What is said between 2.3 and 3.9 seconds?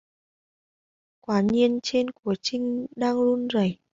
Trinh đang run rẩy